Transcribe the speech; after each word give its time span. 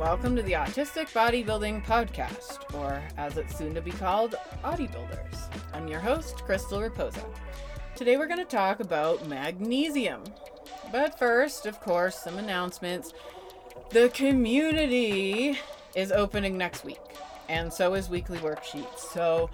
welcome 0.00 0.34
to 0.34 0.40
the 0.40 0.52
Autistic 0.52 1.12
Bodybuilding 1.12 1.84
Podcast, 1.84 2.74
or 2.74 3.02
as 3.18 3.36
it's 3.36 3.54
soon 3.54 3.74
to 3.74 3.82
be 3.82 3.90
called, 3.90 4.34
Bodybuilders. 4.64 5.50
I'm 5.74 5.88
your 5.88 6.00
host, 6.00 6.36
Crystal 6.38 6.80
Raposa. 6.80 7.22
Today 7.96 8.16
we're 8.16 8.26
going 8.26 8.38
to 8.38 8.46
talk 8.46 8.80
about 8.80 9.28
magnesium. 9.28 10.24
But 10.90 11.18
first, 11.18 11.66
of 11.66 11.78
course, 11.80 12.18
some 12.18 12.38
announcements. 12.38 13.12
The 13.90 14.08
community 14.08 15.58
is 15.94 16.12
opening 16.12 16.56
next 16.56 16.82
week, 16.82 17.02
and 17.50 17.70
so 17.70 17.92
is 17.92 18.08
weekly 18.08 18.38
worksheets. 18.38 19.00
So 19.00 19.50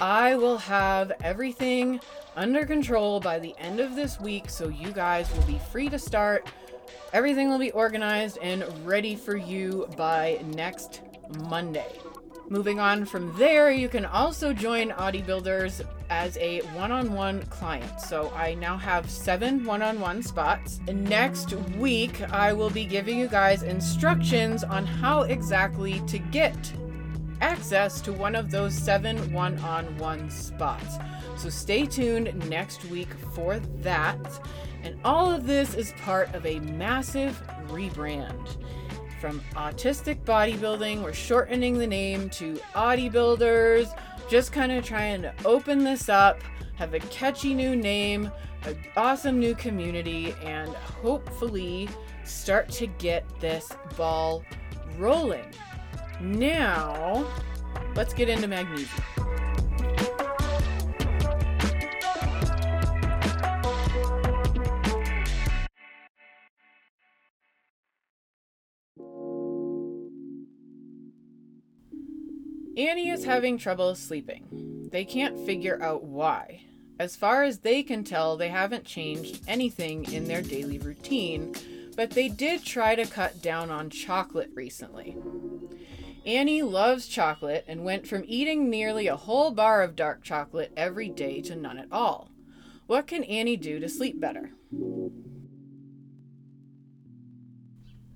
I 0.00 0.34
will 0.34 0.56
have 0.56 1.12
everything 1.22 2.00
under 2.36 2.64
control 2.64 3.20
by 3.20 3.38
the 3.38 3.54
end 3.58 3.80
of 3.80 3.96
this 3.96 4.18
week, 4.18 4.48
so 4.48 4.68
you 4.68 4.92
guys 4.92 5.30
will 5.34 5.44
be 5.44 5.60
free 5.70 5.90
to 5.90 5.98
start. 5.98 6.48
Everything 7.12 7.48
will 7.48 7.58
be 7.58 7.72
organized 7.72 8.38
and 8.40 8.64
ready 8.86 9.16
for 9.16 9.36
you 9.36 9.88
by 9.96 10.40
next 10.54 11.02
Monday. 11.48 11.92
Moving 12.48 12.80
on 12.80 13.04
from 13.04 13.32
there, 13.38 13.70
you 13.70 13.88
can 13.88 14.04
also 14.04 14.52
join 14.52 14.90
Autie 14.90 15.22
Builders 15.22 15.82
as 16.10 16.36
a 16.38 16.60
one 16.74 16.90
on 16.90 17.12
one 17.12 17.42
client. 17.42 18.00
So 18.00 18.32
I 18.34 18.54
now 18.54 18.76
have 18.76 19.08
seven 19.08 19.64
one 19.64 19.82
on 19.82 20.00
one 20.00 20.20
spots. 20.20 20.80
Next 20.88 21.52
week, 21.78 22.20
I 22.32 22.52
will 22.52 22.70
be 22.70 22.84
giving 22.84 23.18
you 23.18 23.28
guys 23.28 23.62
instructions 23.62 24.64
on 24.64 24.84
how 24.84 25.22
exactly 25.22 26.00
to 26.08 26.18
get 26.18 26.72
access 27.40 28.00
to 28.02 28.12
one 28.12 28.34
of 28.34 28.50
those 28.50 28.74
seven 28.74 29.32
one 29.32 29.58
on 29.60 29.96
one 29.98 30.30
spots. 30.30 30.96
So 31.36 31.48
stay 31.48 31.86
tuned 31.86 32.34
next 32.48 32.84
week 32.86 33.08
for 33.34 33.58
that. 33.82 34.18
And 34.82 34.98
all 35.04 35.30
of 35.30 35.46
this 35.46 35.74
is 35.74 35.92
part 36.02 36.34
of 36.34 36.44
a 36.46 36.60
massive 36.60 37.42
rebrand 37.68 38.56
from 39.20 39.40
autistic 39.54 40.24
bodybuilding. 40.24 41.02
We're 41.02 41.12
shortening 41.12 41.78
the 41.78 41.86
name 41.86 42.30
to 42.30 42.54
bodybuilders, 42.74 43.98
just 44.28 44.52
kind 44.52 44.72
of 44.72 44.84
trying 44.84 45.22
to 45.22 45.34
open 45.44 45.84
this 45.84 46.08
up, 46.08 46.42
have 46.76 46.94
a 46.94 47.00
catchy 47.00 47.52
new 47.52 47.76
name, 47.76 48.30
an 48.64 48.76
awesome 48.96 49.38
new 49.38 49.54
community, 49.54 50.34
and 50.42 50.68
hopefully 50.74 51.88
start 52.24 52.68
to 52.70 52.86
get 52.86 53.24
this 53.40 53.70
ball 53.96 54.44
rolling. 54.98 55.44
Now, 56.20 57.26
let's 57.94 58.12
get 58.12 58.28
into 58.28 58.46
magnesium. 58.46 58.88
Annie 72.76 73.10
is 73.10 73.24
having 73.24 73.58
trouble 73.58 73.94
sleeping. 73.94 74.88
They 74.90 75.04
can't 75.04 75.38
figure 75.46 75.82
out 75.82 76.04
why. 76.04 76.62
As 76.98 77.16
far 77.16 77.44
as 77.44 77.58
they 77.58 77.82
can 77.82 78.04
tell, 78.04 78.36
they 78.36 78.48
haven't 78.48 78.84
changed 78.84 79.42
anything 79.48 80.10
in 80.12 80.24
their 80.24 80.42
daily 80.42 80.78
routine, 80.78 81.54
but 81.96 82.10
they 82.10 82.28
did 82.28 82.64
try 82.64 82.94
to 82.94 83.06
cut 83.06 83.42
down 83.42 83.70
on 83.70 83.90
chocolate 83.90 84.50
recently. 84.54 85.16
Annie 86.26 86.62
loves 86.62 87.08
chocolate 87.08 87.64
and 87.66 87.84
went 87.84 88.06
from 88.06 88.24
eating 88.26 88.68
nearly 88.68 89.06
a 89.06 89.16
whole 89.16 89.50
bar 89.50 89.82
of 89.82 89.96
dark 89.96 90.22
chocolate 90.22 90.72
every 90.76 91.08
day 91.08 91.40
to 91.42 91.56
none 91.56 91.78
at 91.78 91.88
all. 91.90 92.30
What 92.86 93.06
can 93.06 93.24
Annie 93.24 93.56
do 93.56 93.78
to 93.78 93.88
sleep 93.88 94.20
better? 94.20 94.50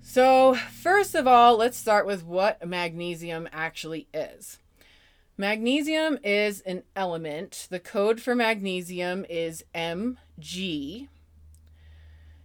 So, 0.00 0.54
first 0.54 1.14
of 1.14 1.26
all, 1.26 1.56
let's 1.56 1.78
start 1.78 2.06
with 2.06 2.24
what 2.24 2.66
magnesium 2.66 3.48
actually 3.52 4.06
is. 4.12 4.58
Magnesium 5.36 6.18
is 6.22 6.60
an 6.60 6.84
element. 6.94 7.66
The 7.70 7.80
code 7.80 8.20
for 8.20 8.34
magnesium 8.34 9.24
is 9.28 9.64
Mg. 9.74 11.08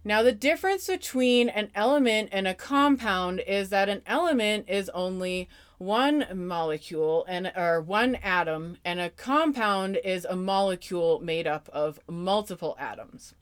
Now, 0.02 0.22
the 0.22 0.32
difference 0.32 0.86
between 0.86 1.50
an 1.50 1.70
element 1.74 2.30
and 2.32 2.48
a 2.48 2.54
compound 2.54 3.42
is 3.46 3.68
that 3.68 3.90
an 3.90 4.00
element 4.06 4.64
is 4.66 4.88
only 4.90 5.50
one 5.76 6.24
molecule 6.34 7.26
and 7.28 7.52
or 7.54 7.82
one 7.82 8.14
atom 8.16 8.78
and 8.84 8.98
a 8.98 9.10
compound 9.10 9.98
is 10.02 10.24
a 10.24 10.36
molecule 10.36 11.20
made 11.20 11.46
up 11.46 11.68
of 11.70 12.00
multiple 12.08 12.76
atoms. 12.78 13.34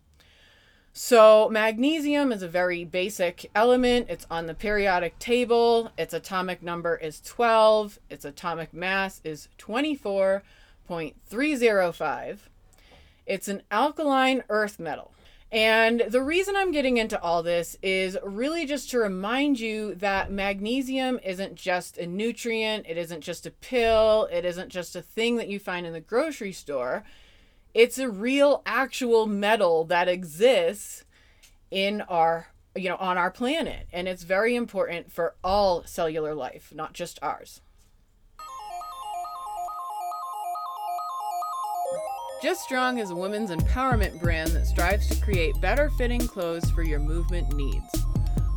So, 0.92 1.48
magnesium 1.48 2.32
is 2.32 2.42
a 2.42 2.48
very 2.48 2.84
basic 2.84 3.48
element. 3.54 4.06
It's 4.08 4.26
on 4.28 4.46
the 4.46 4.54
periodic 4.54 5.20
table. 5.20 5.92
Its 5.96 6.12
atomic 6.12 6.60
number 6.60 6.96
is 6.96 7.20
12. 7.20 8.00
Its 8.10 8.24
atomic 8.24 8.74
mass 8.74 9.20
is 9.22 9.48
24.305. 9.58 12.38
It's 13.26 13.46
an 13.46 13.62
alkaline 13.70 14.42
earth 14.48 14.80
metal. 14.80 15.12
And 15.50 16.04
the 16.08 16.22
reason 16.22 16.56
I'm 16.56 16.72
getting 16.72 16.98
into 16.98 17.20
all 17.22 17.42
this 17.42 17.76
is 17.82 18.18
really 18.22 18.66
just 18.66 18.90
to 18.90 18.98
remind 18.98 19.58
you 19.58 19.94
that 19.94 20.30
magnesium 20.30 21.18
isn't 21.24 21.54
just 21.54 21.96
a 21.96 22.06
nutrient, 22.06 22.84
it 22.86 22.98
isn't 22.98 23.22
just 23.22 23.46
a 23.46 23.50
pill, 23.50 24.28
it 24.30 24.44
isn't 24.44 24.68
just 24.68 24.94
a 24.94 25.00
thing 25.00 25.36
that 25.36 25.48
you 25.48 25.58
find 25.58 25.86
in 25.86 25.94
the 25.94 26.00
grocery 26.00 26.52
store. 26.52 27.02
It's 27.72 27.98
a 27.98 28.10
real 28.10 28.62
actual 28.66 29.26
metal 29.26 29.84
that 29.84 30.08
exists 30.08 31.04
in 31.70 32.02
our 32.02 32.48
you 32.74 32.88
know 32.88 32.96
on 32.96 33.18
our 33.18 33.30
planet 33.30 33.86
and 33.92 34.08
it's 34.08 34.22
very 34.22 34.54
important 34.54 35.10
for 35.10 35.34
all 35.42 35.82
cellular 35.84 36.34
life, 36.34 36.72
not 36.74 36.92
just 36.92 37.18
ours. 37.22 37.62
Just 42.40 42.62
Strong 42.62 42.98
is 42.98 43.10
a 43.10 43.16
women's 43.16 43.50
empowerment 43.50 44.20
brand 44.20 44.50
that 44.50 44.64
strives 44.64 45.08
to 45.08 45.20
create 45.20 45.60
better 45.60 45.90
fitting 45.90 46.24
clothes 46.24 46.70
for 46.70 46.84
your 46.84 47.00
movement 47.00 47.52
needs. 47.56 47.92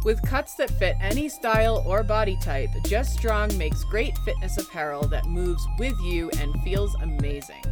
With 0.06 0.22
cuts 0.22 0.54
that 0.56 0.70
fit 0.70 0.98
any 1.02 1.28
style 1.28 1.84
or 1.88 2.04
body 2.04 2.38
type, 2.44 2.70
Just 2.86 3.14
Strong 3.14 3.58
makes 3.58 3.84
great 3.84 4.16
fitness 4.20 4.60
apparel 4.60 5.08
that 5.08 5.26
moves 5.26 5.66
with 5.80 6.00
you 6.04 6.30
and 6.40 6.54
feels 6.62 6.94
amazing. 7.02 7.64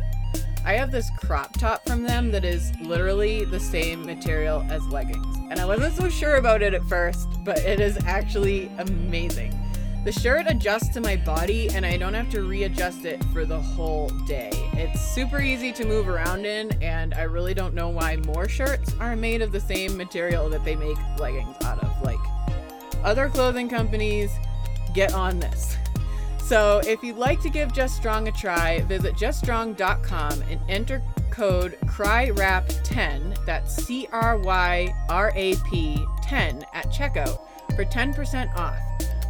I 0.65 0.73
have 0.73 0.89
this 0.89 1.11
crop 1.19 1.53
top 1.53 1.85
from 1.85 2.01
them 2.01 2.31
that 2.31 2.43
is 2.43 2.71
literally 2.81 3.45
the 3.45 3.59
same 3.59 4.03
material 4.03 4.65
as 4.71 4.83
leggings. 4.87 5.37
And 5.51 5.59
I 5.59 5.65
wasn't 5.65 5.95
so 5.95 6.09
sure 6.09 6.37
about 6.37 6.63
it 6.63 6.73
at 6.73 6.83
first, 6.85 7.27
but 7.43 7.59
it 7.59 7.79
is 7.79 7.99
actually 8.05 8.71
amazing. 8.79 9.53
The 10.05 10.13
shirt 10.13 10.45
adjusts 10.47 10.87
to 10.89 11.01
my 11.01 11.17
body 11.17 11.69
and 11.75 11.85
I 11.85 11.97
don't 11.97 12.13
have 12.13 12.29
to 12.29 12.43
readjust 12.43 13.03
it 13.03 13.21
for 13.25 13.45
the 13.45 13.59
whole 13.59 14.07
day. 14.25 14.49
It's 14.73 15.01
super 15.01 15.41
easy 15.41 15.73
to 15.73 15.85
move 15.85 16.07
around 16.07 16.45
in, 16.45 16.71
and 16.81 17.13
I 17.13 17.23
really 17.23 17.53
don't 17.53 17.73
know 17.73 17.89
why 17.89 18.15
more 18.15 18.47
shirts 18.47 18.95
are 19.01 19.17
made 19.17 19.41
of 19.41 19.51
the 19.51 19.59
same 19.59 19.97
material 19.97 20.49
that 20.49 20.63
they 20.63 20.77
make 20.77 20.97
leggings 21.19 21.55
out 21.65 21.83
of. 21.83 22.01
Like, 22.01 22.19
other 23.03 23.27
clothing 23.27 23.67
companies, 23.67 24.31
get 24.93 25.13
on 25.13 25.37
this. 25.39 25.75
So, 26.37 26.81
if 26.87 27.03
you'd 27.03 27.17
like 27.17 27.41
to 27.41 27.49
give 27.49 27.73
Just 27.73 27.97
Strong 27.97 28.29
a 28.29 28.31
try, 28.31 28.79
visit 28.83 29.15
juststrong.com 29.15 30.41
and 30.49 30.61
enter 30.69 31.03
code 31.29 31.77
CRYRAP10, 31.85 33.45
that's 33.45 33.75
C 33.85 34.07
R 34.13 34.37
Y 34.37 34.93
R 35.09 35.33
A 35.35 35.55
P 35.69 36.05
10 36.23 36.65
at 36.73 36.89
checkout 36.89 37.41
for 37.75 37.83
10% 37.83 38.55
off. 38.55 38.79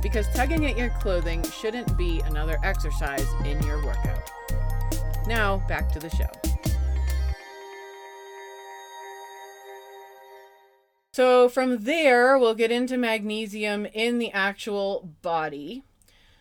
Because 0.02 0.28
tugging 0.30 0.66
at 0.66 0.78
your 0.78 0.90
clothing 0.90 1.44
shouldn't 1.44 1.98
be 1.98 2.22
another 2.22 2.58
exercise 2.64 3.28
in 3.46 3.62
your 3.64 3.84
workout. 3.84 4.32
Now, 5.28 5.64
back 5.68 5.92
to 5.92 6.00
the 6.00 6.10
show. 6.10 6.30
So, 11.14 11.50
from 11.50 11.84
there, 11.84 12.38
we'll 12.38 12.56
get 12.56 12.72
into 12.72 12.98
magnesium 12.98 13.86
in 13.88 14.20
the 14.20 14.32
actual 14.32 15.16
body. 15.22 15.84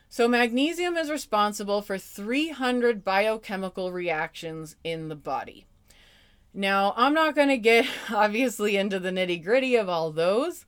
So, 0.08 0.28
magnesium 0.28 0.96
is 0.96 1.10
responsible 1.10 1.82
for 1.82 1.98
300 1.98 3.02
biochemical 3.02 3.90
reactions 3.90 4.76
in 4.84 5.08
the 5.08 5.16
body. 5.16 5.66
Now, 6.54 6.94
I'm 6.96 7.12
not 7.12 7.34
going 7.34 7.48
to 7.48 7.58
get 7.58 7.86
obviously 8.10 8.76
into 8.76 9.00
the 9.00 9.10
nitty 9.10 9.42
gritty 9.42 9.74
of 9.74 9.88
all 9.88 10.12
those, 10.12 10.64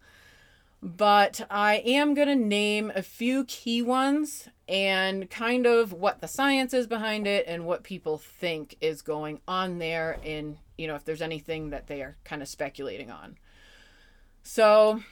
but 0.82 1.43
I 1.50 1.77
am 1.85 2.15
going 2.15 2.29
to 2.29 2.35
name 2.35 2.91
a 2.94 3.03
few 3.03 3.44
key 3.44 3.82
ones 3.82 4.49
and 4.67 5.29
kind 5.29 5.67
of 5.67 5.93
what 5.93 6.21
the 6.21 6.29
science 6.29 6.73
is 6.73 6.87
behind 6.87 7.27
it 7.27 7.44
and 7.47 7.67
what 7.67 7.82
people 7.82 8.17
think 8.19 8.77
is 8.81 9.03
going 9.03 9.41
on 9.47 9.79
there, 9.79 10.19
and 10.25 10.56
you 10.79 10.87
know, 10.87 10.94
if 10.94 11.05
there's 11.05 11.21
anything 11.21 11.71
that 11.71 11.87
they 11.87 12.00
are 12.00 12.17
kind 12.25 12.41
of 12.41 12.49
speculating 12.49 13.11
on. 13.11 13.37
So, 14.43 15.03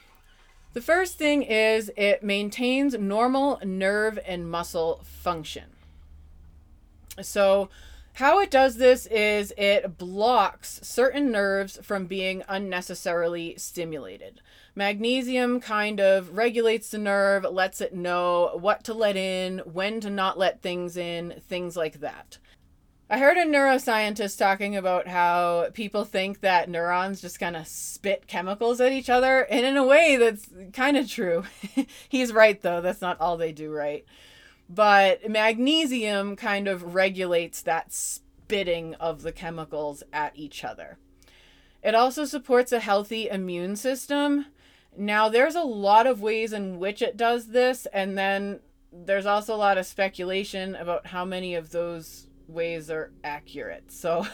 the 0.73 0.81
first 0.81 1.17
thing 1.17 1.43
is 1.43 1.91
it 1.95 2.23
maintains 2.23 2.95
normal 2.95 3.59
nerve 3.63 4.17
and 4.25 4.49
muscle 4.49 5.01
function. 5.03 5.65
So, 7.21 7.69
How 8.13 8.39
it 8.41 8.51
does 8.51 8.75
this 8.75 9.05
is 9.05 9.53
it 9.57 9.97
blocks 9.97 10.79
certain 10.83 11.31
nerves 11.31 11.79
from 11.81 12.05
being 12.05 12.43
unnecessarily 12.49 13.55
stimulated. 13.57 14.41
Magnesium 14.79 15.59
kind 15.59 15.99
of 15.99 16.37
regulates 16.37 16.91
the 16.91 16.97
nerve, 16.97 17.43
lets 17.43 17.81
it 17.81 17.93
know 17.93 18.51
what 18.53 18.85
to 18.85 18.93
let 18.93 19.17
in, 19.17 19.59
when 19.65 19.99
to 19.99 20.09
not 20.09 20.39
let 20.39 20.61
things 20.61 20.95
in, 20.95 21.41
things 21.49 21.75
like 21.75 21.99
that. 21.99 22.37
I 23.09 23.19
heard 23.19 23.35
a 23.35 23.43
neuroscientist 23.43 24.37
talking 24.37 24.77
about 24.77 25.05
how 25.05 25.67
people 25.73 26.05
think 26.05 26.39
that 26.39 26.69
neurons 26.69 27.19
just 27.19 27.41
kind 27.41 27.57
of 27.57 27.67
spit 27.67 28.25
chemicals 28.27 28.79
at 28.79 28.93
each 28.93 29.09
other, 29.09 29.41
and 29.41 29.65
in 29.65 29.75
a 29.75 29.83
way, 29.83 30.15
that's 30.15 30.47
kind 30.71 30.95
of 30.95 31.09
true. 31.09 31.43
He's 32.07 32.31
right, 32.31 32.61
though. 32.61 32.79
That's 32.79 33.01
not 33.01 33.19
all 33.19 33.35
they 33.35 33.51
do, 33.51 33.73
right? 33.73 34.05
But 34.69 35.29
magnesium 35.29 36.37
kind 36.37 36.69
of 36.69 36.95
regulates 36.95 37.63
that 37.63 37.91
spitting 37.91 38.93
of 38.93 39.23
the 39.23 39.33
chemicals 39.33 40.03
at 40.13 40.37
each 40.37 40.63
other. 40.63 40.97
It 41.83 41.95
also 41.95 42.23
supports 42.23 42.71
a 42.71 42.79
healthy 42.79 43.27
immune 43.27 43.75
system. 43.75 44.45
Now, 44.97 45.29
there's 45.29 45.55
a 45.55 45.61
lot 45.61 46.07
of 46.07 46.21
ways 46.21 46.53
in 46.53 46.79
which 46.79 47.01
it 47.01 47.15
does 47.15 47.47
this, 47.47 47.85
and 47.93 48.17
then 48.17 48.59
there's 48.91 49.25
also 49.25 49.55
a 49.55 49.57
lot 49.57 49.77
of 49.77 49.85
speculation 49.85 50.75
about 50.75 51.07
how 51.07 51.25
many 51.25 51.55
of 51.55 51.71
those 51.71 52.27
ways 52.47 52.89
are 52.89 53.11
accurate. 53.23 53.91
So 53.91 54.25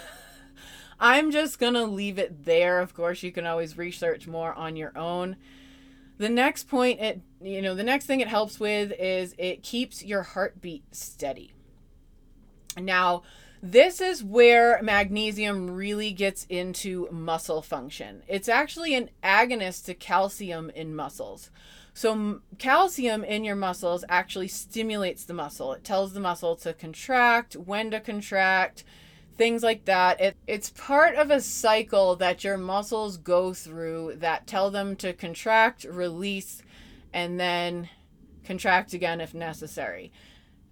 I'm 1.00 1.32
just 1.32 1.60
going 1.60 1.74
to 1.74 1.86
leave 1.86 2.18
it 2.18 2.46
there. 2.46 2.80
Of 2.80 2.94
course, 2.94 3.22
you 3.22 3.32
can 3.32 3.46
always 3.46 3.78
research 3.78 4.28
more 4.28 4.54
on 4.54 4.76
your 4.76 4.98
own. 4.98 5.36
The 6.18 6.30
next 6.30 6.70
point 6.70 7.02
it 7.02 7.22
you 7.42 7.62
know, 7.62 7.76
the 7.76 7.84
next 7.84 8.06
thing 8.06 8.22
it 8.22 8.28
helps 8.28 8.60
with 8.60 8.92
is 8.98 9.36
it 9.38 9.62
keeps 9.62 10.04
your 10.04 10.24
heartbeat 10.24 10.84
steady. 10.96 11.54
Now, 12.78 13.24
this 13.62 14.02
is 14.02 14.24
where 14.24 14.80
magnesium 14.82 15.72
really 15.72 16.12
gets 16.12 16.46
into 16.50 17.08
muscle 17.12 17.62
function. 17.62 18.24
It's 18.28 18.50
actually 18.50 18.96
an 18.96 19.10
agonist 19.24 19.86
to 19.86 19.94
calcium 19.94 20.70
in 20.70 20.96
muscles. 20.96 21.50
So, 21.94 22.42
calcium 22.58 23.24
in 23.24 23.46
your 23.46 23.56
muscles 23.56 24.04
actually 24.10 24.50
stimulates 24.50 25.24
the 25.24 25.34
muscle. 25.34 25.72
It 25.72 25.84
tells 25.86 26.14
the 26.14 26.20
muscle 26.20 26.58
to 26.58 26.74
contract, 26.74 27.56
when 27.56 27.92
to 27.92 28.02
contract, 28.02 28.84
things 29.38 29.64
like 29.64 29.86
that. 29.86 30.20
It, 30.20 30.38
it's 30.46 30.72
part 30.72 31.16
of 31.16 31.32
a 31.32 31.40
cycle 31.40 32.16
that 32.18 32.44
your 32.44 32.58
muscles 32.58 33.18
go 33.18 33.54
through 33.54 34.16
that 34.18 34.46
tell 34.46 34.72
them 34.72 34.96
to 34.98 35.14
contract, 35.14 35.86
release, 35.86 36.62
and 37.14 37.40
then 37.40 37.90
contract 38.44 38.94
again 38.94 39.22
if 39.22 39.34
necessary. 39.34 40.12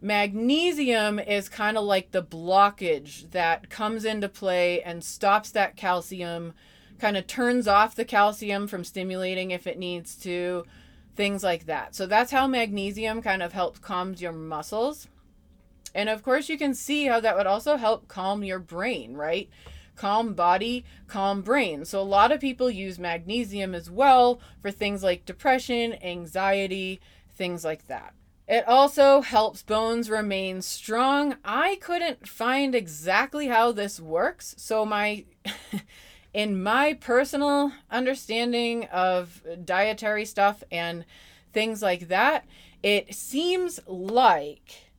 Magnesium 0.03 1.17
is 1.17 1.47
kind 1.47 1.77
of 1.77 1.85
like 1.85 2.11
the 2.11 2.21
blockage 2.21 3.31
that 3.31 3.69
comes 3.69 4.03
into 4.03 4.27
play 4.27 4.81
and 4.81 5.01
stops 5.01 5.49
that 5.51 5.77
calcium, 5.77 6.53
kind 6.99 7.15
of 7.15 7.25
turns 7.25 7.69
off 7.69 7.95
the 7.95 8.03
calcium 8.03 8.67
from 8.67 8.83
stimulating 8.83 9.51
if 9.51 9.65
it 9.65 9.79
needs 9.79 10.15
to 10.15 10.65
things 11.15 11.41
like 11.41 11.67
that. 11.67 11.95
So 11.95 12.05
that's 12.05 12.33
how 12.33 12.47
magnesium 12.47 13.21
kind 13.21 13.41
of 13.41 13.53
helps 13.53 13.79
calms 13.79 14.21
your 14.21 14.33
muscles. 14.33 15.07
And 15.95 16.09
of 16.09 16.21
course, 16.21 16.49
you 16.49 16.57
can 16.57 16.73
see 16.73 17.05
how 17.05 17.21
that 17.21 17.37
would 17.37 17.47
also 17.47 17.77
help 17.77 18.09
calm 18.09 18.43
your 18.43 18.59
brain, 18.59 19.15
right? 19.15 19.49
Calm 19.95 20.33
body, 20.33 20.83
calm 21.07 21.41
brain. 21.41 21.85
So 21.85 22.01
a 22.01 22.03
lot 22.03 22.33
of 22.33 22.41
people 22.41 22.69
use 22.69 22.99
magnesium 22.99 23.73
as 23.73 23.89
well 23.89 24.41
for 24.61 24.69
things 24.69 25.01
like 25.01 25.23
depression, 25.23 25.93
anxiety, 26.03 26.99
things 27.37 27.63
like 27.63 27.87
that. 27.87 28.13
It 28.47 28.67
also 28.67 29.21
helps 29.21 29.63
bones 29.63 30.09
remain 30.09 30.61
strong. 30.61 31.37
I 31.45 31.77
couldn't 31.81 32.27
find 32.27 32.75
exactly 32.75 33.47
how 33.47 33.71
this 33.71 33.99
works, 33.99 34.53
so 34.57 34.85
my 34.85 35.25
in 36.33 36.61
my 36.61 36.93
personal 36.93 37.71
understanding 37.89 38.85
of 38.85 39.41
dietary 39.63 40.25
stuff 40.25 40.63
and 40.71 41.05
things 41.53 41.81
like 41.81 42.09
that, 42.09 42.45
it 42.81 43.13
seems 43.15 43.79
like 43.87 44.91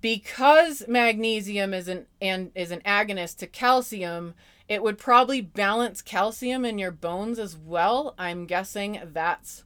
because 0.00 0.86
magnesium 0.86 1.72
is 1.72 1.88
an 1.88 2.06
and 2.20 2.52
is 2.54 2.70
an 2.70 2.82
agonist 2.82 3.38
to 3.38 3.46
calcium, 3.46 4.34
it 4.68 4.82
would 4.82 4.98
probably 4.98 5.40
balance 5.40 6.02
calcium 6.02 6.64
in 6.64 6.78
your 6.78 6.90
bones 6.90 7.38
as 7.38 7.56
well. 7.56 8.14
I'm 8.16 8.46
guessing 8.46 9.00
that's 9.02 9.64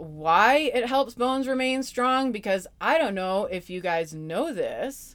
why 0.00 0.56
it 0.74 0.86
helps 0.86 1.14
bones 1.14 1.46
remain 1.46 1.82
strong 1.82 2.32
because 2.32 2.66
I 2.80 2.98
don't 2.98 3.14
know 3.14 3.44
if 3.44 3.68
you 3.68 3.80
guys 3.80 4.14
know 4.14 4.52
this, 4.52 5.14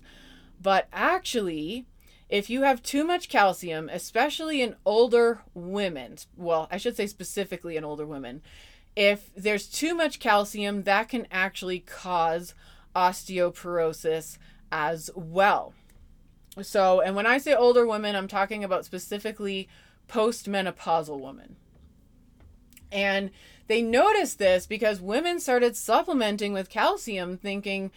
but 0.62 0.88
actually 0.94 1.86
if 2.30 2.50
you 2.50 2.64
have 2.64 2.82
too 2.82 3.04
much 3.04 3.30
calcium, 3.30 3.90
especially 3.90 4.62
in 4.62 4.76
older 4.86 5.42
women, 5.54 6.18
well, 6.36 6.68
I 6.72 6.78
should 6.78 6.98
say 6.98 7.08
specifically 7.08 7.78
in 7.78 7.84
older 7.84 8.06
women, 8.06 8.42
if 8.96 9.30
there's 9.36 9.68
too 9.68 9.94
much 9.94 10.20
calcium, 10.20 10.84
that 10.84 11.10
can 11.10 11.28
actually 11.32 11.80
cause 11.80 12.56
osteoporosis 12.96 14.38
as 14.72 15.10
well. 15.16 15.74
So, 16.62 17.02
and 17.02 17.16
when 17.16 17.26
I 17.26 17.38
say 17.38 17.54
older 17.54 17.86
women, 17.86 18.16
I'm 18.16 18.28
talking 18.28 18.64
about 18.64 18.86
specifically 18.86 19.68
postmenopausal 20.08 21.20
women. 21.20 21.58
And 22.96 23.32
they 23.68 23.82
noticed 23.82 24.40
this 24.40 24.66
because 24.66 25.02
women 25.02 25.42
started 25.42 25.76
supplementing 25.76 26.54
with 26.54 26.70
calcium, 26.70 27.38
thinking, 27.38 27.92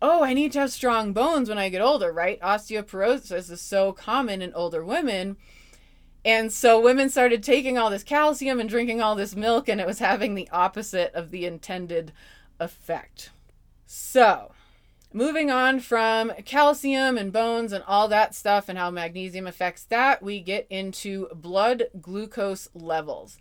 oh, 0.00 0.22
I 0.22 0.32
need 0.32 0.52
to 0.52 0.60
have 0.60 0.70
strong 0.70 1.12
bones 1.12 1.48
when 1.48 1.58
I 1.58 1.68
get 1.70 1.80
older, 1.80 2.12
right? 2.12 2.40
Osteoporosis 2.40 3.50
is 3.50 3.60
so 3.60 3.92
common 3.92 4.40
in 4.40 4.54
older 4.54 4.84
women. 4.84 5.36
And 6.24 6.52
so 6.52 6.80
women 6.80 7.10
started 7.10 7.42
taking 7.42 7.76
all 7.76 7.90
this 7.90 8.04
calcium 8.04 8.60
and 8.60 8.68
drinking 8.68 9.02
all 9.02 9.16
this 9.16 9.34
milk, 9.34 9.68
and 9.68 9.80
it 9.80 9.86
was 9.86 9.98
having 9.98 10.34
the 10.34 10.48
opposite 10.50 11.12
of 11.14 11.30
the 11.30 11.44
intended 11.46 12.12
effect. 12.60 13.30
So, 13.86 14.52
moving 15.12 15.50
on 15.50 15.80
from 15.80 16.32
calcium 16.44 17.18
and 17.18 17.32
bones 17.32 17.72
and 17.72 17.84
all 17.86 18.08
that 18.08 18.34
stuff 18.34 18.68
and 18.68 18.78
how 18.78 18.90
magnesium 18.90 19.46
affects 19.46 19.84
that, 19.84 20.22
we 20.22 20.40
get 20.40 20.66
into 20.70 21.28
blood 21.34 21.84
glucose 22.00 22.68
levels. 22.72 23.36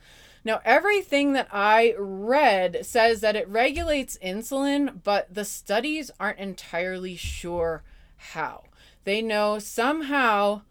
Now, 0.45 0.59
everything 0.65 1.33
that 1.33 1.47
I 1.51 1.95
read 1.97 2.85
says 2.85 3.21
that 3.21 3.37
it 3.37 3.47
regulates 3.47 4.17
insulin, 4.23 5.01
but 5.03 5.33
the 5.33 5.45
studies 5.45 6.11
aren't 6.19 6.39
entirely 6.39 7.15
sure 7.15 7.83
how. 8.17 8.65
They 9.05 9.21
know 9.21 9.59
somehow 9.59 10.61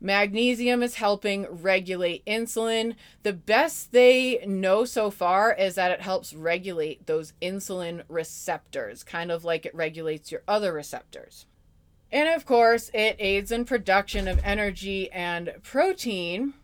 magnesium 0.00 0.82
is 0.82 0.94
helping 0.94 1.46
regulate 1.50 2.24
insulin. 2.24 2.94
The 3.22 3.34
best 3.34 3.92
they 3.92 4.42
know 4.46 4.86
so 4.86 5.10
far 5.10 5.52
is 5.52 5.74
that 5.74 5.90
it 5.90 6.00
helps 6.00 6.32
regulate 6.32 7.06
those 7.06 7.34
insulin 7.42 8.02
receptors, 8.08 9.02
kind 9.04 9.30
of 9.30 9.44
like 9.44 9.66
it 9.66 9.74
regulates 9.74 10.32
your 10.32 10.42
other 10.48 10.72
receptors. 10.72 11.44
And 12.10 12.28
of 12.28 12.46
course, 12.46 12.90
it 12.94 13.16
aids 13.18 13.52
in 13.52 13.66
production 13.66 14.26
of 14.26 14.40
energy 14.42 15.10
and 15.12 15.52
protein, 15.62 16.54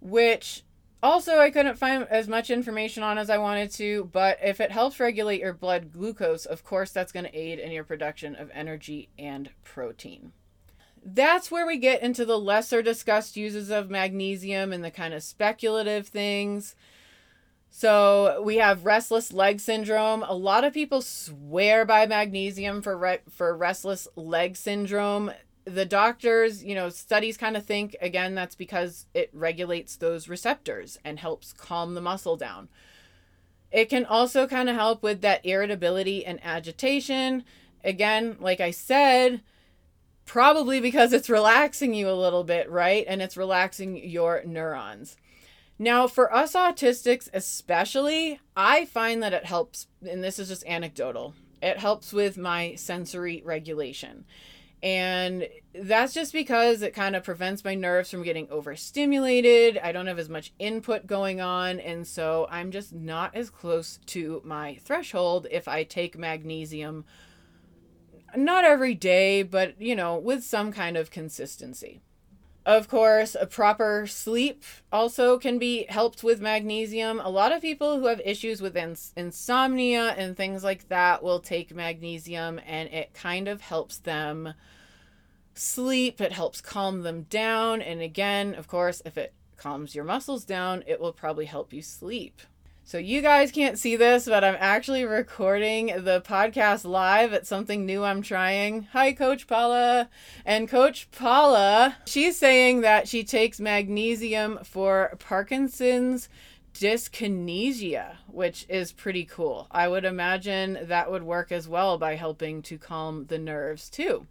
which 0.00 0.62
also, 1.02 1.38
I 1.38 1.50
couldn't 1.50 1.78
find 1.78 2.06
as 2.10 2.28
much 2.28 2.50
information 2.50 3.02
on 3.02 3.18
as 3.18 3.30
I 3.30 3.38
wanted 3.38 3.70
to, 3.72 4.08
but 4.12 4.38
if 4.42 4.60
it 4.60 4.72
helps 4.72 4.98
regulate 4.98 5.40
your 5.40 5.52
blood 5.52 5.92
glucose, 5.92 6.46
of 6.46 6.64
course, 6.64 6.90
that's 6.90 7.12
going 7.12 7.26
to 7.26 7.36
aid 7.36 7.58
in 7.58 7.70
your 7.70 7.84
production 7.84 8.34
of 8.34 8.50
energy 8.54 9.10
and 9.18 9.50
protein. 9.62 10.32
That's 11.04 11.50
where 11.50 11.66
we 11.66 11.76
get 11.76 12.02
into 12.02 12.24
the 12.24 12.38
lesser 12.38 12.82
discussed 12.82 13.36
uses 13.36 13.70
of 13.70 13.90
magnesium 13.90 14.72
and 14.72 14.82
the 14.82 14.90
kind 14.90 15.14
of 15.14 15.22
speculative 15.22 16.08
things. 16.08 16.74
So 17.70 18.42
we 18.42 18.56
have 18.56 18.86
restless 18.86 19.32
leg 19.32 19.60
syndrome. 19.60 20.22
A 20.22 20.34
lot 20.34 20.64
of 20.64 20.72
people 20.72 21.02
swear 21.02 21.84
by 21.84 22.06
magnesium 22.06 22.80
for 22.80 22.96
re- 22.96 23.20
for 23.28 23.54
restless 23.54 24.08
leg 24.16 24.56
syndrome 24.56 25.30
the 25.66 25.84
doctors, 25.84 26.64
you 26.64 26.74
know, 26.74 26.88
studies 26.88 27.36
kind 27.36 27.56
of 27.56 27.66
think 27.66 27.96
again 28.00 28.34
that's 28.34 28.54
because 28.54 29.06
it 29.12 29.30
regulates 29.32 29.96
those 29.96 30.28
receptors 30.28 30.96
and 31.04 31.18
helps 31.18 31.52
calm 31.52 31.94
the 31.94 32.00
muscle 32.00 32.36
down. 32.36 32.68
It 33.72 33.86
can 33.90 34.04
also 34.04 34.46
kind 34.46 34.70
of 34.70 34.76
help 34.76 35.02
with 35.02 35.20
that 35.22 35.44
irritability 35.44 36.24
and 36.24 36.38
agitation. 36.44 37.44
Again, 37.82 38.36
like 38.40 38.60
I 38.60 38.70
said, 38.70 39.42
probably 40.24 40.80
because 40.80 41.12
it's 41.12 41.28
relaxing 41.28 41.92
you 41.92 42.08
a 42.08 42.12
little 42.12 42.44
bit, 42.44 42.70
right? 42.70 43.04
And 43.08 43.20
it's 43.20 43.36
relaxing 43.36 44.08
your 44.08 44.42
neurons. 44.46 45.16
Now, 45.78 46.06
for 46.06 46.32
us 46.32 46.54
autistics, 46.54 47.28
especially, 47.34 48.40
I 48.56 48.86
find 48.86 49.22
that 49.22 49.34
it 49.34 49.44
helps, 49.44 49.88
and 50.08 50.22
this 50.22 50.38
is 50.38 50.48
just 50.48 50.64
anecdotal, 50.64 51.34
it 51.60 51.78
helps 51.78 52.12
with 52.12 52.38
my 52.38 52.76
sensory 52.76 53.42
regulation. 53.44 54.24
And 54.82 55.48
that's 55.74 56.12
just 56.12 56.32
because 56.32 56.82
it 56.82 56.94
kind 56.94 57.16
of 57.16 57.24
prevents 57.24 57.64
my 57.64 57.74
nerves 57.74 58.10
from 58.10 58.22
getting 58.22 58.48
overstimulated. 58.50 59.78
I 59.78 59.90
don't 59.92 60.06
have 60.06 60.18
as 60.18 60.28
much 60.28 60.52
input 60.58 61.06
going 61.06 61.40
on. 61.40 61.80
And 61.80 62.06
so 62.06 62.46
I'm 62.50 62.70
just 62.70 62.92
not 62.92 63.34
as 63.34 63.50
close 63.50 63.98
to 64.06 64.42
my 64.44 64.76
threshold 64.84 65.46
if 65.50 65.66
I 65.66 65.82
take 65.84 66.18
magnesium. 66.18 67.04
not 68.36 68.64
every 68.64 68.94
day, 68.94 69.42
but 69.42 69.80
you 69.80 69.96
know, 69.96 70.16
with 70.16 70.44
some 70.44 70.72
kind 70.72 70.96
of 70.96 71.10
consistency. 71.10 72.00
Of 72.66 72.88
course, 72.88 73.36
a 73.38 73.46
proper 73.46 74.08
sleep 74.08 74.64
also 74.90 75.38
can 75.38 75.56
be 75.56 75.86
helped 75.88 76.24
with 76.24 76.40
magnesium. 76.40 77.20
A 77.20 77.30
lot 77.30 77.52
of 77.52 77.62
people 77.62 78.00
who 78.00 78.06
have 78.06 78.20
issues 78.24 78.60
with 78.60 78.76
ins- 78.76 79.12
insomnia 79.16 80.16
and 80.18 80.36
things 80.36 80.64
like 80.64 80.88
that 80.88 81.22
will 81.22 81.38
take 81.38 81.72
magnesium 81.72 82.60
and 82.66 82.88
it 82.88 83.14
kind 83.14 83.46
of 83.46 83.60
helps 83.60 83.98
them 83.98 84.52
sleep. 85.54 86.20
It 86.20 86.32
helps 86.32 86.60
calm 86.60 87.02
them 87.02 87.22
down. 87.30 87.82
And 87.82 88.00
again, 88.00 88.52
of 88.56 88.66
course, 88.66 89.00
if 89.04 89.16
it 89.16 89.32
calms 89.56 89.94
your 89.94 90.04
muscles 90.04 90.44
down, 90.44 90.82
it 90.88 91.00
will 91.00 91.12
probably 91.12 91.44
help 91.44 91.72
you 91.72 91.82
sleep. 91.82 92.42
So 92.88 92.98
you 92.98 93.20
guys 93.20 93.50
can't 93.50 93.80
see 93.80 93.96
this, 93.96 94.26
but 94.26 94.44
I'm 94.44 94.54
actually 94.60 95.04
recording 95.04 95.86
the 95.86 96.20
podcast 96.20 96.84
live. 96.84 97.32
It's 97.32 97.48
something 97.48 97.84
new 97.84 98.04
I'm 98.04 98.22
trying. 98.22 98.84
Hi, 98.92 99.12
Coach 99.12 99.48
Paula. 99.48 100.08
And 100.44 100.68
Coach 100.68 101.10
Paula, 101.10 101.96
she's 102.06 102.38
saying 102.38 102.82
that 102.82 103.08
she 103.08 103.24
takes 103.24 103.58
magnesium 103.58 104.60
for 104.62 105.16
Parkinson's 105.18 106.28
dyskinesia, 106.74 108.18
which 108.28 108.64
is 108.68 108.92
pretty 108.92 109.24
cool. 109.24 109.66
I 109.72 109.88
would 109.88 110.04
imagine 110.04 110.78
that 110.82 111.10
would 111.10 111.24
work 111.24 111.50
as 111.50 111.68
well 111.68 111.98
by 111.98 112.14
helping 112.14 112.62
to 112.62 112.78
calm 112.78 113.26
the 113.26 113.38
nerves 113.38 113.90
too. 113.90 114.28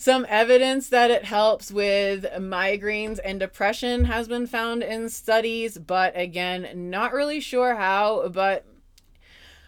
Some 0.00 0.24
evidence 0.30 0.88
that 0.88 1.10
it 1.10 1.26
helps 1.26 1.70
with 1.70 2.24
migraines 2.38 3.18
and 3.22 3.38
depression 3.38 4.06
has 4.06 4.28
been 4.28 4.46
found 4.46 4.82
in 4.82 5.10
studies, 5.10 5.76
but 5.76 6.18
again, 6.18 6.88
not 6.88 7.12
really 7.12 7.38
sure 7.38 7.74
how. 7.74 8.26
But 8.30 8.64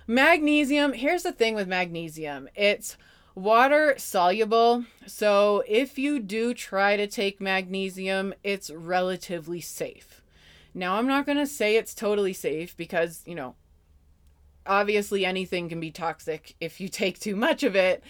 magnesium, 0.06 0.94
here's 0.94 1.22
the 1.22 1.32
thing 1.32 1.54
with 1.54 1.68
magnesium 1.68 2.48
it's 2.54 2.96
water 3.34 3.94
soluble. 3.98 4.86
So 5.06 5.64
if 5.68 5.98
you 5.98 6.18
do 6.18 6.54
try 6.54 6.96
to 6.96 7.06
take 7.06 7.38
magnesium, 7.38 8.32
it's 8.42 8.70
relatively 8.70 9.60
safe. 9.60 10.22
Now, 10.72 10.96
I'm 10.96 11.06
not 11.06 11.26
going 11.26 11.36
to 11.36 11.46
say 11.46 11.76
it's 11.76 11.94
totally 11.94 12.32
safe 12.32 12.74
because, 12.74 13.22
you 13.26 13.34
know, 13.34 13.54
obviously 14.64 15.26
anything 15.26 15.68
can 15.68 15.78
be 15.78 15.90
toxic 15.90 16.54
if 16.58 16.80
you 16.80 16.88
take 16.88 17.20
too 17.20 17.36
much 17.36 17.62
of 17.62 17.76
it. 17.76 18.02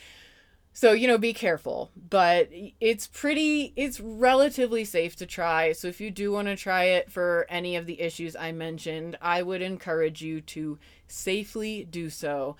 So, 0.74 0.92
you 0.92 1.06
know, 1.06 1.18
be 1.18 1.34
careful, 1.34 1.90
but 2.08 2.48
it's 2.80 3.06
pretty, 3.06 3.74
it's 3.76 4.00
relatively 4.00 4.84
safe 4.86 5.16
to 5.16 5.26
try. 5.26 5.72
So, 5.72 5.88
if 5.88 6.00
you 6.00 6.10
do 6.10 6.32
want 6.32 6.48
to 6.48 6.56
try 6.56 6.84
it 6.84 7.12
for 7.12 7.46
any 7.50 7.76
of 7.76 7.84
the 7.84 8.00
issues 8.00 8.34
I 8.34 8.52
mentioned, 8.52 9.18
I 9.20 9.42
would 9.42 9.60
encourage 9.60 10.22
you 10.22 10.40
to 10.40 10.78
safely 11.06 11.84
do 11.84 12.08
so. 12.08 12.56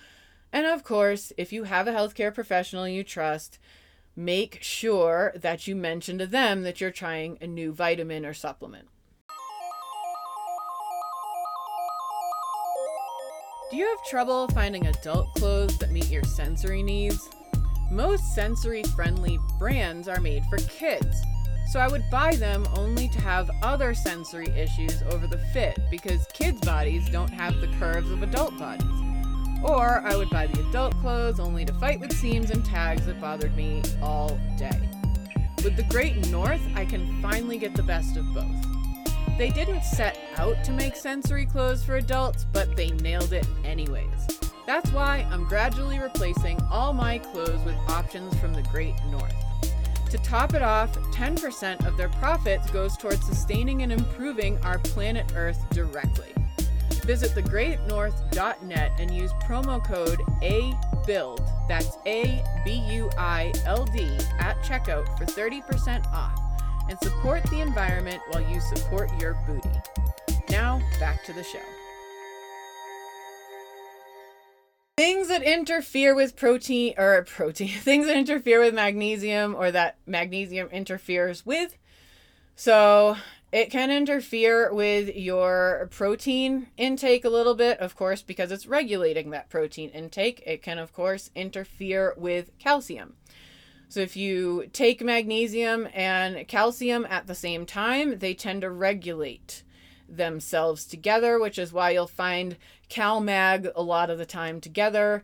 And 0.51 0.67
of 0.67 0.83
course, 0.83 1.33
if 1.37 1.51
you 1.51 1.63
have 1.63 1.87
a 1.87 1.91
healthcare 1.91 2.33
professional 2.33 2.87
you 2.87 3.03
trust, 3.03 3.57
make 4.15 4.61
sure 4.61 5.33
that 5.35 5.65
you 5.65 5.75
mention 5.75 6.19
to 6.19 6.27
them 6.27 6.61
that 6.61 6.79
you're 6.79 6.91
trying 6.91 7.39
a 7.41 7.47
new 7.47 7.73
vitamin 7.73 8.27
or 8.27 8.35
supplement. 8.35 8.87
Do 13.71 13.77
you 13.77 13.87
have 13.87 14.05
trouble 14.05 14.47
finding 14.49 14.85
adult 14.85 15.33
clothes 15.33 15.79
that 15.79 15.89
meet 15.89 16.11
your 16.11 16.23
sensory 16.25 16.83
needs? 16.83 17.27
Most 17.93 18.33
sensory 18.33 18.81
friendly 18.81 19.39
brands 19.59 20.07
are 20.07 20.19
made 20.19 20.43
for 20.45 20.57
kids, 20.57 21.15
so 21.71 21.79
I 21.79 21.87
would 21.87 22.03
buy 22.09 22.33
them 22.33 22.65
only 22.75 23.07
to 23.09 23.21
have 23.21 23.51
other 23.61 23.93
sensory 23.93 24.47
issues 24.47 25.03
over 25.11 25.27
the 25.27 25.37
fit 25.53 25.77
because 25.91 26.25
kids' 26.33 26.59
bodies 26.61 27.07
don't 27.11 27.29
have 27.29 27.61
the 27.61 27.67
curves 27.77 28.09
of 28.09 28.23
adult 28.23 28.57
bodies. 28.57 28.89
Or 29.63 30.01
I 30.03 30.15
would 30.15 30.31
buy 30.31 30.47
the 30.47 30.67
adult 30.67 30.99
clothes 31.01 31.39
only 31.39 31.65
to 31.65 31.73
fight 31.75 31.99
with 31.99 32.11
seams 32.11 32.49
and 32.49 32.65
tags 32.65 33.05
that 33.05 33.21
bothered 33.21 33.55
me 33.55 33.83
all 34.01 34.39
day. 34.57 34.89
With 35.63 35.77
the 35.77 35.85
Great 35.87 36.27
North, 36.31 36.61
I 36.73 36.85
can 36.85 37.21
finally 37.21 37.59
get 37.59 37.75
the 37.75 37.83
best 37.83 38.17
of 38.17 38.25
both. 38.33 39.37
They 39.37 39.51
didn't 39.51 39.83
set 39.83 40.17
out 40.37 40.63
to 40.63 40.71
make 40.71 40.95
sensory 40.95 41.45
clothes 41.45 41.83
for 41.83 41.97
adults, 41.97 42.47
but 42.51 42.75
they 42.75 42.89
nailed 42.89 43.33
it 43.33 43.45
anyways. 43.63 44.42
That's 44.65 44.91
why 44.91 45.27
I'm 45.29 45.45
gradually 45.45 45.99
replacing 45.99 46.61
all 46.71 46.93
my 46.93 47.17
clothes 47.17 47.63
with 47.65 47.75
options 47.89 48.37
from 48.39 48.53
the 48.53 48.63
Great 48.63 48.95
North. 49.09 49.35
To 50.09 50.17
top 50.19 50.53
it 50.53 50.61
off, 50.61 50.95
10% 51.11 51.85
of 51.85 51.97
their 51.97 52.09
profits 52.09 52.69
goes 52.69 52.95
towards 52.95 53.25
sustaining 53.25 53.81
and 53.81 53.91
improving 53.91 54.57
our 54.63 54.79
planet 54.79 55.33
Earth 55.35 55.59
directly. 55.71 56.33
Visit 57.03 57.31
thegreatnorth.net 57.31 58.91
and 58.99 59.11
use 59.11 59.33
promo 59.43 59.83
code 59.83 60.21
ABUILD, 60.41 61.41
that's 61.67 61.97
A 62.05 62.43
B 62.63 62.73
U 62.91 63.09
I 63.17 63.51
L 63.65 63.85
D, 63.85 64.17
at 64.39 64.55
checkout 64.63 65.17
for 65.17 65.25
30% 65.25 66.05
off 66.13 66.39
and 66.89 66.97
support 66.99 67.43
the 67.49 67.59
environment 67.59 68.21
while 68.29 68.47
you 68.47 68.61
support 68.61 69.09
your 69.19 69.33
booty. 69.47 69.69
Now, 70.49 70.79
back 70.99 71.23
to 71.25 71.33
the 71.33 71.43
show. 71.43 71.59
That 75.33 75.41
interfere 75.41 76.13
with 76.13 76.35
protein 76.35 76.93
or 76.95 77.23
protein 77.23 77.67
things 77.79 78.05
that 78.05 78.15
interfere 78.15 78.59
with 78.59 78.73
magnesium 78.73 79.55
or 79.55 79.71
that 79.71 79.97
magnesium 80.05 80.67
interferes 80.69 81.43
with. 81.45 81.75
So 82.55 83.17
it 83.51 83.71
can 83.71 83.89
interfere 83.89 84.71
with 84.71 85.15
your 85.15 85.87
protein 85.91 86.67
intake 86.77 87.25
a 87.25 87.29
little 87.29 87.55
bit 87.55 87.79
of 87.79 87.95
course 87.95 88.21
because 88.21 88.51
it's 88.51 88.67
regulating 88.67 89.31
that 89.31 89.49
protein 89.49 89.89
intake. 89.89 90.43
It 90.45 90.61
can 90.61 90.77
of 90.77 90.93
course 90.93 91.31
interfere 91.35 92.13
with 92.15 92.51
calcium. 92.59 93.15
So 93.89 94.01
if 94.01 94.15
you 94.15 94.69
take 94.71 95.01
magnesium 95.01 95.87
and 95.95 96.47
calcium 96.47 97.07
at 97.09 97.25
the 97.25 97.35
same 97.35 97.65
time 97.65 98.19
they 98.19 98.35
tend 98.35 98.61
to 98.61 98.69
regulate 98.69 99.63
themselves 100.17 100.85
together, 100.85 101.39
which 101.39 101.57
is 101.57 101.73
why 101.73 101.91
you'll 101.91 102.07
find 102.07 102.57
CalMag 102.89 103.71
a 103.75 103.81
lot 103.81 104.09
of 104.09 104.17
the 104.17 104.25
time 104.25 104.61
together. 104.61 105.23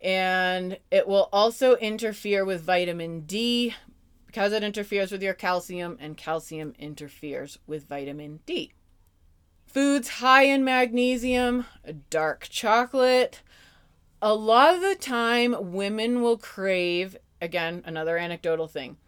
And 0.00 0.78
it 0.90 1.06
will 1.06 1.28
also 1.32 1.76
interfere 1.76 2.44
with 2.44 2.62
vitamin 2.62 3.20
D 3.22 3.74
because 4.26 4.52
it 4.52 4.62
interferes 4.62 5.10
with 5.10 5.24
your 5.24 5.34
calcium, 5.34 5.96
and 6.00 6.16
calcium 6.16 6.72
interferes 6.78 7.58
with 7.66 7.88
vitamin 7.88 8.38
D. 8.46 8.72
Foods 9.66 10.08
high 10.08 10.44
in 10.44 10.64
magnesium, 10.64 11.64
dark 12.10 12.46
chocolate. 12.48 13.42
A 14.22 14.32
lot 14.32 14.76
of 14.76 14.82
the 14.82 14.94
time, 14.94 15.72
women 15.72 16.22
will 16.22 16.38
crave, 16.38 17.16
again, 17.40 17.82
another 17.84 18.16
anecdotal 18.16 18.68
thing, 18.68 18.98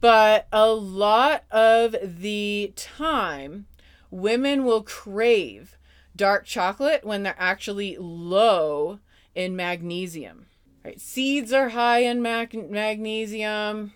but 0.00 0.48
a 0.52 0.70
lot 0.70 1.44
of 1.50 1.94
the 2.02 2.72
time, 2.76 3.66
women 4.10 4.64
will 4.64 4.82
crave 4.82 5.76
dark 6.16 6.44
chocolate 6.44 7.04
when 7.04 7.22
they're 7.22 7.34
actually 7.38 7.96
low 7.98 8.98
in 9.34 9.56
magnesium. 9.56 10.46
Right? 10.84 11.00
Seeds 11.00 11.52
are 11.52 11.70
high 11.70 12.00
in 12.00 12.22
mag- 12.22 12.70
magnesium. 12.70 13.92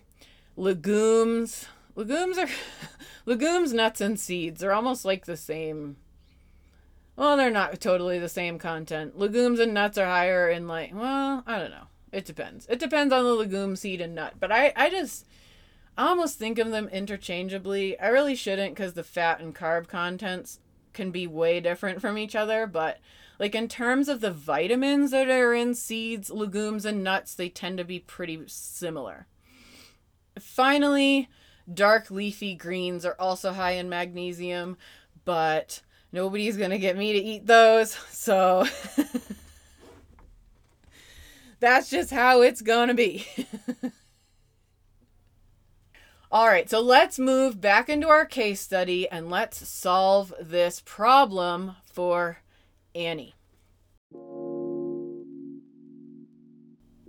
Legumes, 0.57 1.67
legumes 1.95 2.39
are 2.39 2.49
legumes, 3.27 3.73
nuts 3.73 4.01
and 4.01 4.19
seeds 4.19 4.63
are 4.63 4.73
almost 4.73 5.05
like 5.05 5.25
the 5.25 5.37
same. 5.37 5.97
Well, 7.17 7.37
they're 7.37 7.51
not 7.51 7.81
totally 7.81 8.19
the 8.19 8.29
same 8.29 8.59
content. 8.59 9.19
Legumes 9.19 9.61
and 9.61 9.73
nuts 9.73 9.99
are 9.99 10.07
higher 10.07 10.49
in 10.49 10.67
like, 10.67 10.93
well, 10.95 11.43
I 11.47 11.59
don't 11.59 11.71
know. 11.71 11.87
It 12.13 12.25
depends. 12.25 12.67
It 12.69 12.79
depends 12.79 13.13
on 13.13 13.25
the 13.25 13.35
legume, 13.35 13.75
seed, 13.77 14.01
and 14.01 14.15
nut. 14.15 14.35
But 14.39 14.53
I, 14.53 14.73
I 14.77 14.89
just 14.89 15.27
I 15.97 16.09
almost 16.09 16.39
think 16.39 16.59
of 16.59 16.71
them 16.71 16.89
interchangeably. 16.89 17.99
I 18.01 18.09
really 18.09 18.35
shouldn't 18.35 18.75
because 18.75 18.95
the 18.95 19.05
fat 19.05 19.41
and 19.41 19.55
carb 19.55 19.87
contents 19.87 20.59
can 20.93 21.11
be 21.11 21.27
way 21.27 21.61
different 21.61 22.01
from 22.01 22.19
each 22.19 22.35
other, 22.35 22.67
but 22.67 22.99
like 23.39 23.55
in 23.55 23.69
terms 23.69 24.09
of 24.09 24.21
the 24.21 24.31
vitamins 24.31 25.13
that 25.13 25.29
are 25.29 25.55
in 25.55 25.75
seeds, 25.75 26.31
legumes, 26.31 26.85
and 26.85 27.05
nuts, 27.05 27.35
they 27.35 27.49
tend 27.49 27.79
to 27.79 27.85
be 27.85 28.01
pretty 28.01 28.43
similar. 28.47 29.27
Finally, 30.39 31.29
dark 31.73 32.11
leafy 32.11 32.55
greens 32.55 33.05
are 33.05 33.17
also 33.19 33.53
high 33.53 33.73
in 33.73 33.89
magnesium, 33.89 34.77
but 35.25 35.81
nobody's 36.13 36.57
gonna 36.57 36.79
get 36.79 36.97
me 36.97 37.13
to 37.13 37.19
eat 37.19 37.47
those, 37.47 37.93
so 38.11 38.67
that's 41.61 41.91
just 41.91 42.11
how 42.11 42.43
it's 42.43 42.63
gonna 42.63 42.95
be. 42.95 43.27
All 46.35 46.49
right, 46.49 46.69
so 46.69 46.81
let's 46.81 47.17
move 47.17 47.61
back 47.61 47.89
into 47.89 48.09
our 48.09 48.27
case 48.27 48.61
study 48.61 49.09
and 49.09 49.31
let's 49.31 49.69
solve 49.69 50.35
this 50.41 50.83
problem 50.85 51.77
for 51.85 52.39
Annie. 52.93 53.37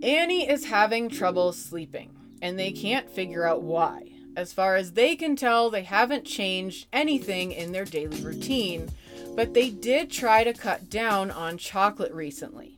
Annie 0.00 0.48
is 0.48 0.66
having 0.66 1.08
trouble 1.08 1.52
sleeping, 1.52 2.14
and 2.40 2.56
they 2.56 2.70
can't 2.70 3.10
figure 3.10 3.44
out 3.44 3.62
why. 3.62 4.12
As 4.36 4.52
far 4.52 4.76
as 4.76 4.92
they 4.92 5.16
can 5.16 5.34
tell, 5.34 5.70
they 5.70 5.82
haven't 5.82 6.24
changed 6.24 6.86
anything 6.92 7.50
in 7.50 7.72
their 7.72 7.84
daily 7.84 8.20
routine, 8.22 8.88
but 9.34 9.54
they 9.54 9.70
did 9.70 10.08
try 10.08 10.44
to 10.44 10.52
cut 10.52 10.88
down 10.88 11.32
on 11.32 11.58
chocolate 11.58 12.12
recently. 12.12 12.75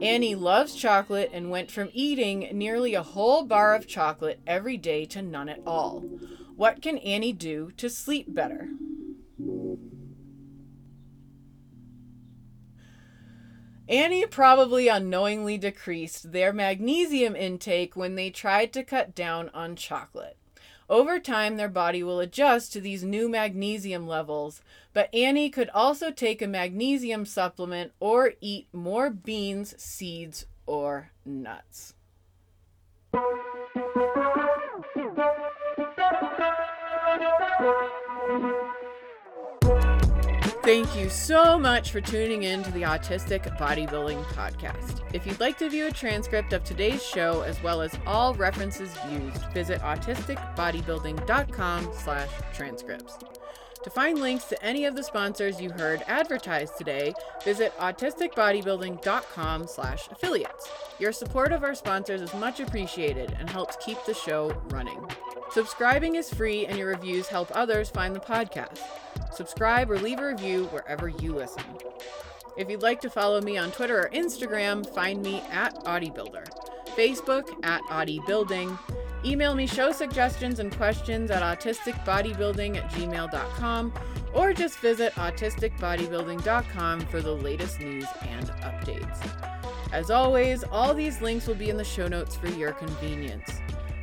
Annie 0.00 0.34
loves 0.34 0.74
chocolate 0.74 1.30
and 1.32 1.50
went 1.50 1.70
from 1.70 1.88
eating 1.92 2.50
nearly 2.52 2.94
a 2.94 3.02
whole 3.02 3.44
bar 3.44 3.74
of 3.74 3.86
chocolate 3.86 4.40
every 4.46 4.76
day 4.76 5.06
to 5.06 5.22
none 5.22 5.48
at 5.48 5.60
all. 5.66 6.00
What 6.54 6.82
can 6.82 6.98
Annie 6.98 7.32
do 7.32 7.72
to 7.78 7.88
sleep 7.88 8.32
better? 8.34 8.68
Annie 13.88 14.26
probably 14.26 14.88
unknowingly 14.88 15.58
decreased 15.58 16.32
their 16.32 16.52
magnesium 16.52 17.36
intake 17.36 17.94
when 17.94 18.16
they 18.16 18.30
tried 18.30 18.72
to 18.72 18.82
cut 18.82 19.14
down 19.14 19.48
on 19.54 19.76
chocolate. 19.76 20.36
Over 20.88 21.18
time, 21.18 21.56
their 21.56 21.68
body 21.68 22.02
will 22.02 22.20
adjust 22.20 22.72
to 22.72 22.80
these 22.80 23.02
new 23.02 23.28
magnesium 23.28 24.06
levels, 24.06 24.62
but 24.92 25.12
Annie 25.12 25.50
could 25.50 25.68
also 25.70 26.10
take 26.10 26.40
a 26.40 26.46
magnesium 26.46 27.24
supplement 27.26 27.92
or 27.98 28.34
eat 28.40 28.68
more 28.72 29.10
beans, 29.10 29.74
seeds, 29.82 30.46
or 30.64 31.10
nuts. 31.24 31.94
Thank 40.66 40.96
you 40.96 41.08
so 41.08 41.56
much 41.56 41.92
for 41.92 42.00
tuning 42.00 42.42
in 42.42 42.64
to 42.64 42.72
the 42.72 42.82
Autistic 42.82 43.56
Bodybuilding 43.56 44.24
Podcast. 44.24 45.00
If 45.12 45.24
you'd 45.24 45.38
like 45.38 45.56
to 45.58 45.70
view 45.70 45.86
a 45.86 45.92
transcript 45.92 46.52
of 46.52 46.64
today's 46.64 47.06
show 47.06 47.42
as 47.42 47.62
well 47.62 47.80
as 47.80 47.96
all 48.04 48.34
references 48.34 48.92
used, 49.08 49.44
visit 49.52 49.80
autisticbodybuilding.com 49.82 51.90
slash 51.96 52.28
transcripts. 52.52 53.16
To 53.84 53.90
find 53.90 54.18
links 54.18 54.46
to 54.46 54.60
any 54.60 54.86
of 54.86 54.96
the 54.96 55.04
sponsors 55.04 55.60
you 55.60 55.70
heard 55.70 56.02
advertised 56.08 56.76
today, 56.76 57.14
visit 57.44 57.72
autisticbodybuilding.com 57.78 59.68
slash 59.68 60.08
affiliates. 60.10 60.68
Your 60.98 61.12
support 61.12 61.52
of 61.52 61.62
our 61.62 61.76
sponsors 61.76 62.22
is 62.22 62.34
much 62.34 62.58
appreciated 62.58 63.36
and 63.38 63.48
helps 63.48 63.76
keep 63.76 64.04
the 64.04 64.14
show 64.14 64.52
running. 64.70 64.98
Subscribing 65.52 66.16
is 66.16 66.28
free 66.28 66.66
and 66.66 66.76
your 66.76 66.88
reviews 66.88 67.28
help 67.28 67.52
others 67.54 67.88
find 67.88 68.16
the 68.16 68.20
podcast. 68.20 68.80
Subscribe 69.36 69.90
or 69.90 69.98
leave 69.98 70.18
a 70.18 70.28
review 70.28 70.64
wherever 70.66 71.08
you 71.08 71.34
listen. 71.34 71.62
If 72.56 72.70
you'd 72.70 72.82
like 72.82 73.02
to 73.02 73.10
follow 73.10 73.42
me 73.42 73.58
on 73.58 73.70
Twitter 73.70 74.00
or 74.00 74.08
Instagram, 74.10 74.88
find 74.94 75.22
me 75.22 75.42
at 75.50 75.74
AutieBuilder, 75.84 76.46
Facebook 76.96 77.52
at 77.62 77.82
AutieBuilding, 77.82 78.78
email 79.26 79.54
me 79.54 79.66
show 79.66 79.92
suggestions 79.92 80.58
and 80.58 80.74
questions 80.74 81.30
at 81.30 81.42
autisticbodybuilding 81.42 82.78
at 82.78 82.90
gmail.com, 82.92 83.92
or 84.32 84.54
just 84.54 84.78
visit 84.78 85.12
autisticbodybuilding.com 85.14 87.00
for 87.00 87.20
the 87.20 87.34
latest 87.34 87.78
news 87.80 88.06
and 88.22 88.46
updates. 88.62 89.28
As 89.92 90.10
always, 90.10 90.64
all 90.64 90.94
these 90.94 91.20
links 91.20 91.46
will 91.46 91.54
be 91.54 91.68
in 91.68 91.76
the 91.76 91.84
show 91.84 92.08
notes 92.08 92.36
for 92.36 92.48
your 92.48 92.72
convenience. 92.72 93.50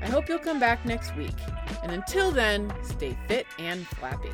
I 0.04 0.08
hope 0.08 0.30
you'll 0.30 0.38
come 0.38 0.60
back 0.60 0.86
next 0.86 1.16
week. 1.16 1.36
And 1.82 1.92
until 1.92 2.32
then, 2.32 2.72
stay 2.84 3.18
fit 3.28 3.48
and 3.58 3.88
flappy. 3.88 4.30